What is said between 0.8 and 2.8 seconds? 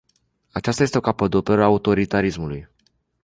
este o capodoperă a autoritarismului.